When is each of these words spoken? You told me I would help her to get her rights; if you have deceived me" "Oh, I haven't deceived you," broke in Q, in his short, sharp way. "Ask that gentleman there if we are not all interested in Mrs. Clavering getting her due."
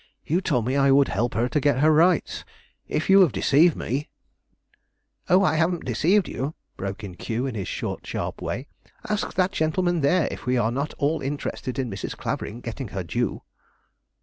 You 0.25 0.41
told 0.41 0.65
me 0.65 0.75
I 0.75 0.89
would 0.89 1.09
help 1.09 1.35
her 1.35 1.47
to 1.49 1.59
get 1.59 1.77
her 1.77 1.93
rights; 1.93 2.43
if 2.87 3.07
you 3.07 3.21
have 3.21 3.31
deceived 3.31 3.75
me" 3.75 4.09
"Oh, 5.29 5.43
I 5.43 5.57
haven't 5.57 5.85
deceived 5.85 6.27
you," 6.27 6.55
broke 6.75 7.03
in 7.03 7.13
Q, 7.13 7.45
in 7.45 7.53
his 7.53 7.67
short, 7.67 8.07
sharp 8.07 8.41
way. 8.41 8.67
"Ask 9.07 9.35
that 9.35 9.51
gentleman 9.51 10.01
there 10.01 10.27
if 10.31 10.47
we 10.47 10.57
are 10.57 10.71
not 10.71 10.95
all 10.97 11.21
interested 11.21 11.77
in 11.77 11.91
Mrs. 11.91 12.17
Clavering 12.17 12.61
getting 12.61 12.87
her 12.87 13.03
due." 13.03 13.43